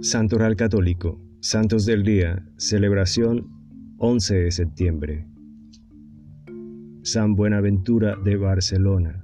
Santo 0.00 0.38
Real 0.38 0.54
Católico, 0.54 1.20
Santos 1.40 1.84
del 1.84 2.04
Día, 2.04 2.46
celebración 2.56 3.48
11 3.98 4.36
de 4.36 4.50
septiembre. 4.52 5.26
San 7.02 7.34
Buenaventura 7.34 8.16
de 8.24 8.36
Barcelona. 8.36 9.20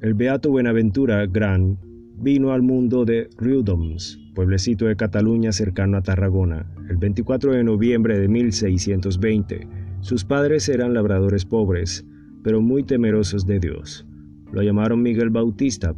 El 0.00 0.14
beato 0.14 0.50
Buenaventura 0.50 1.26
Gran 1.26 1.78
vino 2.16 2.50
al 2.52 2.62
mundo 2.62 3.04
de 3.04 3.28
Riudoms, 3.36 4.18
pueblecito 4.34 4.86
de 4.86 4.96
Cataluña 4.96 5.52
cercano 5.52 5.98
a 5.98 6.02
Tarragona, 6.02 6.74
el 6.88 6.96
24 6.96 7.52
de 7.52 7.64
noviembre 7.64 8.18
de 8.18 8.28
1620. 8.28 9.68
Sus 10.00 10.24
padres 10.24 10.68
eran 10.70 10.94
labradores 10.94 11.44
pobres, 11.44 12.06
pero 12.42 12.60
muy 12.60 12.82
temerosos 12.82 13.46
de 13.46 13.58
Dios. 13.58 14.06
Lo 14.52 14.62
llamaron 14.62 15.02
Miguel 15.02 15.30
Bautista, 15.30 15.94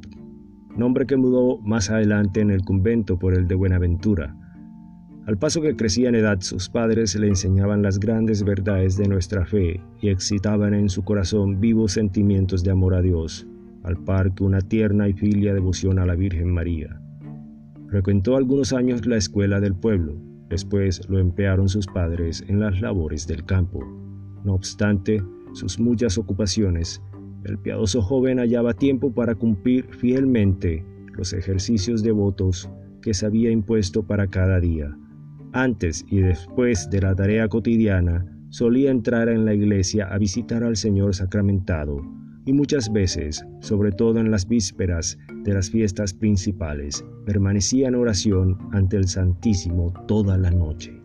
nombre 0.77 1.07
que 1.07 1.17
mudó 1.17 1.59
más 1.61 1.91
adelante 1.91 2.41
en 2.41 2.51
el 2.51 2.63
convento 2.63 3.19
por 3.19 3.35
el 3.35 3.47
de 3.47 3.55
Buenaventura. 3.55 4.37
Al 5.27 5.39
paso 5.39 5.63
que 5.63 5.75
crecía 5.75 6.11
en 6.11 6.17
edad, 6.17 6.41
sus 6.41 6.69
padres 6.69 7.17
le 7.17 7.29
enseñaban 7.29 7.83
las 7.83 7.99
grandes 7.99 8.43
verdades 8.45 8.99
de 8.99 9.09
nuestra 9.09 9.47
fe 9.47 9.81
y 10.03 10.11
excitaban 10.11 10.75
en 10.75 10.91
su 10.91 11.03
corazón 11.03 11.61
vivos 11.61 11.93
sentimientos 11.93 12.63
de 12.63 12.73
amor 12.73 12.95
a 12.95 13.01
Dios, 13.01 13.47
al 13.85 13.97
par 14.05 14.35
que 14.35 14.45
una 14.45 14.61
tierna 14.61 15.09
y 15.09 15.15
filia 15.15 15.55
devoción 15.55 15.99
a 15.99 16.05
la 16.05 16.15
Virgen 16.15 16.53
María. 16.53 17.01
Frecuentó 17.89 18.37
algunos 18.37 18.73
años 18.75 19.07
la 19.07 19.17
escuela 19.17 19.61
del 19.61 19.75
pueblo, 19.75 20.15
después 20.51 21.09
lo 21.09 21.19
emplearon 21.19 21.71
sus 21.71 21.87
padres 21.87 22.45
en 22.49 22.61
las 22.61 22.81
labores 22.81 23.27
del 23.27 23.45
campo. 23.45 23.81
No 24.45 24.55
obstante, 24.55 25.23
sus 25.55 25.79
muchas 25.81 26.19
ocupaciones 26.19 27.01
el 27.45 27.59
piadoso 27.59 28.01
joven 28.01 28.39
hallaba 28.39 28.73
tiempo 28.73 29.13
para 29.13 29.35
cumplir 29.35 29.87
fielmente 29.91 30.85
los 31.13 31.35
ejercicios 31.35 32.03
devotos 32.03 32.71
que 33.03 33.13
se 33.13 33.27
había 33.27 33.51
impuesto 33.51 34.03
para 34.03 34.27
cada 34.29 34.61
día. 34.61 34.97
Antes 35.53 36.07
y 36.09 36.21
después 36.21 36.89
de 36.91 37.03
la 37.03 37.15
tarea 37.15 37.49
cotidiana, 37.49 38.25
solía 38.49 38.91
entrar 38.91 39.29
en 39.29 39.45
la 39.45 39.53
iglesia 39.53 40.07
a 40.07 40.17
visitar 40.17 40.65
al 40.65 40.77
Señor 40.77 41.15
sacramentado 41.15 42.01
y 42.47 42.55
muchas 42.55 42.91
veces, 42.91 43.45
sobre 43.61 43.93
todo 43.93 44.21
en 44.21 44.31
las 44.31 44.49
vísperas 44.49 45.19
de 45.45 45.53
las 45.53 45.71
fiestas 45.71 46.15
principales, 46.15 47.05
permanecía 47.27 47.89
en 47.89 47.95
oración 47.95 48.57
ante 48.73 48.97
el 48.97 49.07
Santísimo 49.07 49.93
toda 50.07 50.39
la 50.39 50.51
noche. 50.51 50.99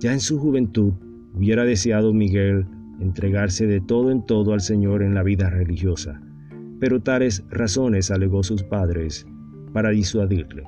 Ya 0.00 0.12
en 0.12 0.20
su 0.20 0.38
juventud 0.38 0.94
hubiera 1.34 1.64
deseado 1.64 2.14
Miguel 2.14 2.66
entregarse 3.00 3.66
de 3.66 3.80
todo 3.80 4.10
en 4.10 4.24
todo 4.24 4.52
al 4.52 4.60
Señor 4.60 5.02
en 5.02 5.14
la 5.14 5.22
vida 5.22 5.50
religiosa. 5.50 6.20
Pero 6.80 7.00
tales 7.00 7.44
razones 7.50 8.10
alegó 8.10 8.42
sus 8.42 8.62
padres 8.62 9.26
para 9.72 9.90
disuadirle, 9.90 10.64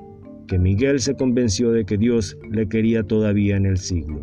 que 0.47 0.59
Miguel 0.59 0.99
se 0.99 1.15
convenció 1.15 1.71
de 1.71 1.85
que 1.85 1.97
Dios 1.97 2.37
le 2.49 2.67
quería 2.67 3.03
todavía 3.03 3.57
en 3.57 3.65
el 3.65 3.77
siglo. 3.77 4.21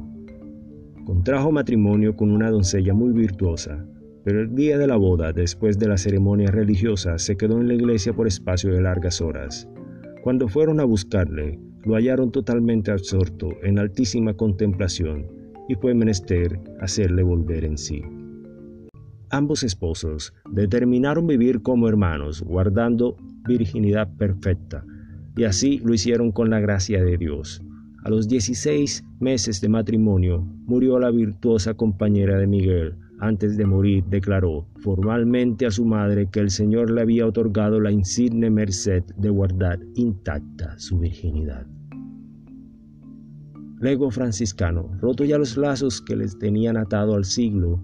Contrajo 1.05 1.53
matrimonio 1.53 2.17
con 2.17 2.31
una 2.31 2.51
doncella 2.51 2.95
muy 2.95 3.13
virtuosa, 3.13 3.87
pero 4.25 4.41
el 4.41 4.55
día 4.55 4.79
de 4.79 4.87
la 4.87 4.97
boda, 4.97 5.33
después 5.33 5.79
de 5.79 5.89
la 5.89 5.99
ceremonia 5.99 6.51
religiosa, 6.51 7.19
se 7.19 7.37
quedó 7.37 7.61
en 7.61 7.69
la 7.69 7.75
iglesia 7.75 8.15
por 8.15 8.27
espacio 8.27 8.73
de 8.73 8.81
largas 8.81 9.21
horas. 9.21 9.69
Cuando 10.23 10.49
fueron 10.49 10.81
a 10.81 10.85
buscarle, 10.85 11.59
lo 11.85 11.95
hallaron 11.95 12.33
totalmente 12.33 12.91
absorto 12.91 13.51
en 13.63 13.79
altísima 13.79 14.33
contemplación 14.35 15.44
y 15.69 15.75
fue 15.75 15.95
menester 15.95 16.59
hacerle 16.81 17.23
volver 17.23 17.65
en 17.65 17.79
sí. 17.79 18.03
Ambos 19.31 19.65
esposos 19.65 20.33
determinaron 20.51 21.27
vivir 21.27 21.63
como 21.63 21.89
hermanos, 21.89 22.43
guardando 22.43 23.17
virginidad 23.47 24.09
perfecta, 24.17 24.85
y 25.37 25.45
así 25.45 25.81
lo 25.85 25.93
hicieron 25.93 26.31
con 26.31 26.51
la 26.51 26.61
gracia 26.61 27.03
de 27.03 27.17
Dios. 27.17 27.63
A 28.05 28.11
los 28.11 28.29
16 28.29 29.03
meses 29.19 29.61
de 29.61 29.69
matrimonio 29.69 30.47
murió 30.67 30.99
la 30.99 31.11
virtuosa 31.11 31.75
compañera 31.75 32.39
de 32.39 32.47
Miguel. 32.47 32.97
Antes 33.19 33.57
de 33.57 33.65
morir 33.65 34.05
declaró 34.05 34.67
formalmente 34.77 35.65
a 35.67 35.71
su 35.71 35.87
madre 35.87 36.29
que 36.31 36.41
el 36.41 36.51
Señor 36.51 36.91
le 36.91 37.01
había 37.01 37.27
otorgado 37.27 37.81
la 37.81 37.91
insigne 37.91 38.51
merced 38.51 39.05
de 39.17 39.31
guardar 39.31 39.81
intacta 39.95 40.79
su 40.79 40.99
virginidad. 40.99 41.67
Lego 43.81 44.11
franciscano, 44.11 44.89
roto 45.01 45.25
ya 45.25 45.37
los 45.37 45.57
lazos 45.57 46.01
que 46.01 46.17
les 46.17 46.39
tenían 46.39 46.77
atado 46.77 47.15
al 47.15 47.25
siglo, 47.25 47.83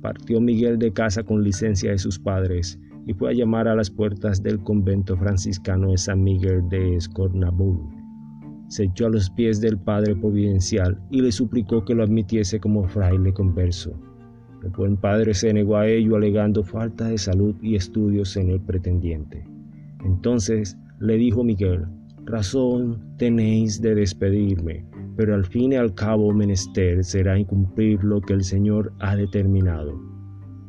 partió 0.00 0.40
Miguel 0.40 0.78
de 0.78 0.92
casa 0.92 1.22
con 1.22 1.42
licencia 1.42 1.90
de 1.90 1.98
sus 1.98 2.18
padres 2.18 2.78
y 3.06 3.14
fue 3.14 3.30
a 3.30 3.32
llamar 3.32 3.66
a 3.66 3.74
las 3.74 3.90
puertas 3.90 4.42
del 4.42 4.62
convento 4.62 5.16
franciscano 5.16 5.90
de 5.90 5.98
San 5.98 6.22
Miguel 6.22 6.68
de 6.68 6.96
Escornabul. 6.96 7.78
Se 8.68 8.84
echó 8.84 9.06
a 9.06 9.10
los 9.10 9.30
pies 9.30 9.60
del 9.60 9.78
Padre 9.78 10.14
Providencial 10.14 11.00
y 11.10 11.22
le 11.22 11.32
suplicó 11.32 11.84
que 11.84 11.94
lo 11.94 12.04
admitiese 12.04 12.60
como 12.60 12.86
fraile 12.86 13.32
converso. 13.32 13.98
El 14.62 14.70
buen 14.70 14.96
padre 14.96 15.32
se 15.34 15.52
negó 15.52 15.76
a 15.76 15.88
ello 15.88 16.16
alegando 16.16 16.62
falta 16.62 17.08
de 17.08 17.18
salud 17.18 17.56
y 17.62 17.76
estudios 17.76 18.36
en 18.36 18.50
el 18.50 18.60
pretendiente. 18.60 19.44
Entonces 20.04 20.76
le 21.00 21.16
dijo 21.16 21.42
Miguel, 21.42 21.86
razón 22.26 23.16
tenéis 23.16 23.80
de 23.80 23.94
despedirme, 23.94 24.84
pero 25.20 25.34
al 25.34 25.44
fin 25.44 25.74
y 25.74 25.76
al 25.76 25.94
cabo 25.94 26.32
menester 26.32 27.04
será 27.04 27.38
incumplir 27.38 28.02
lo 28.02 28.22
que 28.22 28.32
el 28.32 28.42
Señor 28.42 28.94
ha 29.00 29.14
determinado. 29.14 30.00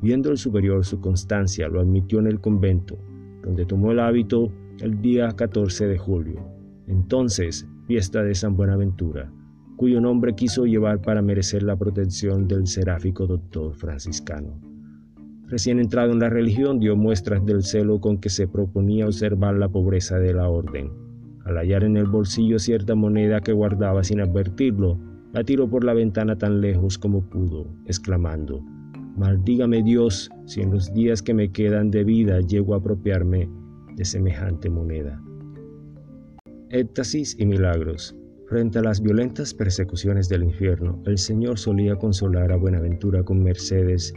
Viendo 0.02 0.30
el 0.30 0.38
superior 0.38 0.84
su 0.84 1.00
constancia, 1.00 1.70
lo 1.70 1.80
admitió 1.80 2.20
en 2.20 2.28
el 2.28 2.42
convento, 2.42 3.00
donde 3.44 3.66
tomó 3.66 3.94
el 3.94 4.02
hábito 4.02 4.52
el 4.82 5.00
día 5.00 5.32
14 5.32 5.88
de 5.88 5.98
julio, 5.98 6.46
entonces 6.88 7.66
fiesta 7.88 8.24
de 8.24 8.36
San 8.36 8.58
Buenaventura, 8.58 9.32
cuyo 9.78 10.02
nombre 10.02 10.36
quiso 10.36 10.66
llevar 10.66 11.02
para 11.02 11.22
merecer 11.22 11.64
la 11.64 11.78
protección 11.78 12.46
del 12.50 12.68
seráfico 12.68 13.28
doctor 13.28 13.74
franciscano. 13.76 14.60
Recién 15.48 15.80
entrado 15.80 16.12
en 16.12 16.20
la 16.20 16.30
religión 16.30 16.78
dio 16.78 16.98
muestras 16.98 17.46
del 17.46 17.64
celo 17.64 18.02
con 18.02 18.18
que 18.18 18.28
se 18.28 18.50
proponía 18.50 19.06
observar 19.06 19.56
la 19.56 19.70
pobreza 19.70 20.20
de 20.20 20.34
la 20.34 20.50
orden 20.50 21.11
al 21.46 21.58
hallar 21.58 21.84
en 21.84 21.98
el 21.98 22.06
bolsillo 22.06 22.60
cierta 22.60 22.96
moneda 22.96 23.42
que 23.42 23.54
guardaba 23.54 24.04
sin 24.04 24.22
advertirlo, 24.22 25.00
la 25.34 25.44
tiró 25.44 25.70
por 25.70 25.84
la 25.84 25.94
ventana 25.94 26.38
tan 26.38 26.62
lejos 26.62 26.98
como 26.98 27.30
pudo, 27.30 27.68
exclamando, 27.86 28.62
Maldígame 29.18 29.84
Dios 29.84 30.30
si 30.46 30.62
en 30.62 30.72
los 30.72 30.94
días 30.94 31.22
que 31.22 31.34
me 31.34 31.52
quedan 31.52 31.92
de 31.92 32.04
vida 32.04 32.40
llego 32.40 32.74
a 32.74 32.78
apropiarme 32.78 33.50
de 33.96 34.06
semejante 34.06 34.70
moneda. 34.70 35.22
Éxtasis 36.70 37.36
y 37.38 37.46
milagros. 37.46 38.16
Frente 38.48 38.80
a 38.80 38.82
las 38.82 39.02
violentas 39.02 39.54
persecuciones 39.54 40.30
del 40.30 40.44
infierno, 40.44 41.02
el 41.06 41.18
Señor 41.18 41.60
solía 41.60 41.96
consolar 41.98 42.52
a 42.52 42.58
Buenaventura 42.58 43.24
con 43.24 43.44
mercedes 43.44 44.14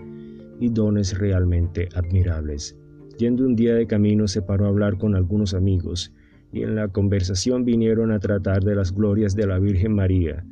y 0.60 0.68
dones 0.68 1.18
realmente 1.18 1.88
admirables. 1.94 2.76
Yendo 3.18 3.44
un 3.44 3.56
día 3.56 3.74
de 3.74 3.86
camino 3.86 4.26
se 4.28 4.42
paró 4.42 4.66
a 4.66 4.68
hablar 4.68 4.96
con 4.98 5.14
algunos 5.14 5.54
amigos 5.54 6.12
y 6.54 6.62
en 6.62 6.76
la 6.76 6.86
conversación 6.86 7.64
vinieron 7.64 8.12
a 8.12 8.20
tratar 8.20 8.62
de 8.62 8.76
las 8.76 8.94
glorias 8.94 9.34
de 9.34 9.46
la 9.46 9.58
Virgen 9.58 9.92
María. 9.92 10.44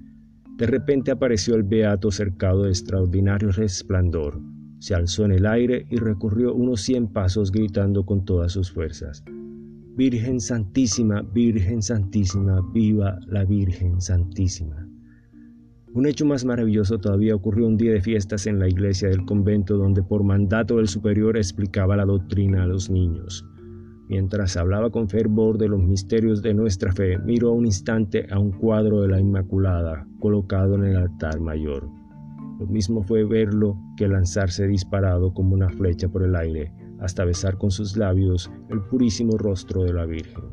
De 0.59 0.67
repente 0.67 1.13
apareció 1.13 1.55
el 1.55 1.63
beato 1.63 2.11
cercado 2.11 2.65
de 2.65 2.71
extraordinario 2.71 3.53
resplandor. 3.53 4.41
Se 4.81 4.97
alzó 4.97 5.25
en 5.25 5.33
el 5.33 5.47
aire 5.47 5.87
y 5.91 5.97
recorrió 5.97 6.55
unos 6.55 6.81
cien 6.81 7.07
pasos 7.07 7.53
gritando 7.53 8.05
con 8.05 8.25
todas 8.25 8.51
sus 8.51 8.73
fuerzas. 8.73 9.25
Virgen 9.95 10.41
Santísima, 10.41 11.23
Virgen 11.23 11.83
Santísima, 11.83 12.61
viva 12.75 13.21
la 13.29 13.45
Virgen 13.45 14.01
Santísima. 14.01 14.89
Un 15.95 16.07
hecho 16.07 16.27
más 16.27 16.45
maravilloso 16.45 16.99
todavía 16.99 17.37
ocurrió 17.37 17.69
un 17.69 17.77
día 17.77 17.93
de 17.93 18.01
fiestas 18.01 18.49
en 18.49 18.59
la 18.59 18.67
iglesia 18.67 19.09
del 19.09 19.25
convento 19.25 19.77
donde 19.77 20.03
por 20.03 20.25
mandato 20.25 20.79
del 20.79 20.89
superior 20.89 21.37
explicaba 21.37 21.97
la 21.97 22.07
doctrina 22.07 22.65
a 22.65 22.67
los 22.67 22.91
niños. 22.91 23.47
Mientras 24.13 24.59
hablaba 24.59 24.91
con 24.91 25.09
fervor 25.09 25.57
de 25.57 25.69
los 25.69 25.83
misterios 25.83 26.43
de 26.43 26.53
nuestra 26.53 26.93
fe, 26.93 27.17
miró 27.17 27.53
un 27.53 27.65
instante 27.65 28.27
a 28.31 28.39
un 28.39 28.53
cuadro 28.53 29.01
de 29.01 29.09
la 29.09 29.19
Inmaculada 29.19 30.07
colocado 30.21 30.75
en 30.75 30.85
el 30.85 30.97
altar 30.99 31.41
mayor. 31.41 31.89
Lo 32.61 32.67
mismo 32.67 33.03
fue 33.03 33.25
verlo 33.25 33.75
que 33.97 34.09
lanzarse 34.09 34.67
disparado 34.67 35.33
como 35.33 35.55
una 35.55 35.71
flecha 35.71 36.11
por 36.11 36.25
el 36.25 36.37
aire 36.37 36.75
hasta 37.01 37.25
besar 37.25 37.57
con 37.57 37.71
sus 37.71 37.97
labios 37.97 38.53
el 38.69 38.83
purísimo 38.83 39.39
rostro 39.39 39.83
de 39.83 39.95
la 39.95 40.05
Virgen. 40.05 40.45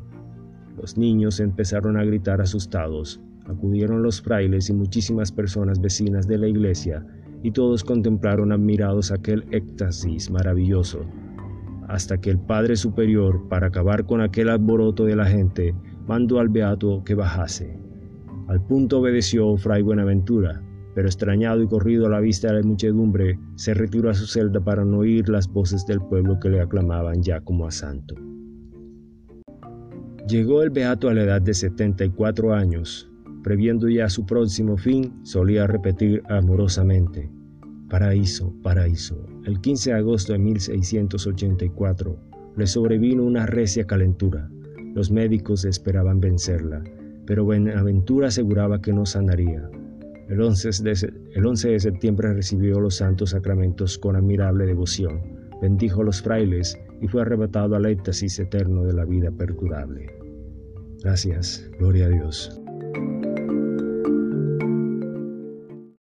Los 0.77 0.97
niños 0.97 1.41
empezaron 1.41 1.97
a 1.97 2.05
gritar 2.05 2.39
asustados. 2.39 3.19
Acudieron 3.45 4.03
los 4.03 4.21
frailes 4.21 4.69
y 4.69 4.73
muchísimas 4.73 5.33
personas 5.33 5.81
vecinas 5.81 6.29
de 6.29 6.37
la 6.37 6.47
iglesia 6.47 7.05
y 7.43 7.51
todos 7.51 7.83
contemplaron 7.83 8.53
admirados 8.53 9.11
aquel 9.11 9.43
éxtasis 9.51 10.31
maravilloso 10.31 11.05
hasta 11.89 12.21
que 12.21 12.29
el 12.29 12.39
Padre 12.39 12.75
Superior, 12.75 13.47
para 13.49 13.67
acabar 13.67 14.05
con 14.05 14.21
aquel 14.21 14.49
alboroto 14.49 15.05
de 15.05 15.15
la 15.15 15.25
gente, 15.25 15.73
mandó 16.07 16.39
al 16.39 16.47
beato 16.47 17.03
que 17.03 17.15
bajase. 17.15 17.77
Al 18.47 18.61
punto 18.61 18.99
obedeció 18.99 19.57
Fray 19.57 19.81
Buenaventura, 19.81 20.61
pero 20.93 21.07
extrañado 21.07 21.63
y 21.63 21.67
corrido 21.67 22.05
a 22.05 22.09
la 22.09 22.19
vista 22.19 22.49
de 22.49 22.61
la 22.61 22.67
muchedumbre, 22.67 23.39
se 23.55 23.73
retiró 23.73 24.09
a 24.11 24.13
su 24.13 24.27
celda 24.27 24.59
para 24.59 24.85
no 24.85 24.99
oír 24.99 25.29
las 25.29 25.47
voces 25.47 25.85
del 25.87 25.99
pueblo 25.99 26.39
que 26.39 26.49
le 26.49 26.61
aclamaban 26.61 27.23
ya 27.23 27.41
como 27.41 27.65
a 27.65 27.71
santo. 27.71 28.15
Llegó 30.27 30.61
el 30.61 30.69
beato 30.69 31.09
a 31.09 31.13
la 31.15 31.23
edad 31.23 31.41
de 31.41 31.55
74 31.55 32.53
años. 32.53 33.09
Previendo 33.43 33.89
ya 33.89 34.09
su 34.09 34.27
próximo 34.27 34.77
fin, 34.77 35.13
solía 35.23 35.65
repetir 35.65 36.21
amorosamente, 36.29 37.31
Paraíso, 37.89 38.53
paraíso. 38.61 39.25
El 39.45 39.59
15 39.61 39.89
de 39.89 39.95
agosto 39.97 40.33
de 40.33 40.39
1684 40.39 42.19
le 42.55 42.67
sobrevino 42.67 43.23
una 43.23 43.47
recia 43.47 43.85
calentura. 43.85 44.47
Los 44.93 45.09
médicos 45.09 45.65
esperaban 45.65 46.19
vencerla, 46.19 46.83
pero 47.25 47.45
Buenaventura 47.45 48.27
aseguraba 48.27 48.79
que 48.79 48.93
no 48.93 49.07
sanaría. 49.07 49.67
El 50.27 50.39
11, 50.39 50.83
de, 50.83 51.13
el 51.33 51.45
11 51.45 51.69
de 51.69 51.79
septiembre 51.79 52.33
recibió 52.33 52.79
los 52.79 52.95
santos 52.95 53.31
sacramentos 53.31 53.97
con 53.97 54.15
admirable 54.15 54.67
devoción, 54.67 55.21
bendijo 55.59 56.01
a 56.01 56.05
los 56.05 56.21
frailes 56.21 56.77
y 57.01 57.07
fue 57.07 57.23
arrebatado 57.23 57.75
al 57.75 57.87
éxtasis 57.87 58.37
eterno 58.37 58.83
de 58.83 58.93
la 58.93 59.05
vida 59.05 59.31
perdurable. 59.31 60.13
Gracias, 61.01 61.67
gloria 61.79 62.05
a 62.05 62.09
Dios. 62.09 62.61